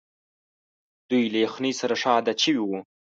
دوی 1.09 1.23
له 1.33 1.39
یخنۍ 1.45 1.73
سره 1.81 1.93
ښه 2.01 2.09
عادت 2.15 2.37
شوي 2.45 2.61
وو. 2.63 2.79